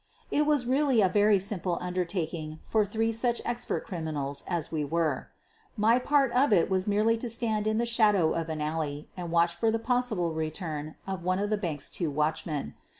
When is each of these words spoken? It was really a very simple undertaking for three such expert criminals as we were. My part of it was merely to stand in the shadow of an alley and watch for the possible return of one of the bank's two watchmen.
It 0.31 0.47
was 0.47 0.65
really 0.65 0.99
a 1.01 1.09
very 1.09 1.37
simple 1.37 1.77
undertaking 1.79 2.59
for 2.63 2.83
three 2.87 3.11
such 3.11 3.39
expert 3.45 3.83
criminals 3.85 4.43
as 4.47 4.71
we 4.71 4.83
were. 4.83 5.29
My 5.77 5.99
part 5.99 6.31
of 6.31 6.51
it 6.51 6.71
was 6.71 6.87
merely 6.87 7.17
to 7.17 7.29
stand 7.29 7.67
in 7.67 7.77
the 7.77 7.85
shadow 7.85 8.33
of 8.33 8.49
an 8.49 8.61
alley 8.61 9.09
and 9.15 9.31
watch 9.31 9.53
for 9.53 9.69
the 9.69 9.77
possible 9.77 10.33
return 10.33 10.95
of 11.05 11.21
one 11.23 11.37
of 11.37 11.51
the 11.51 11.55
bank's 11.57 11.87
two 11.87 12.09
watchmen. 12.09 12.73